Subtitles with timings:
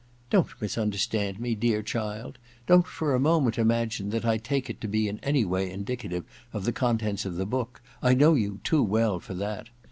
[0.17, 4.81] * Don*t misunderstand me, dear child; don*t for a moment imagine that I take it
[4.81, 7.83] to be in any way indicative of the contents of the book.
[8.01, 9.69] I know you too well for that.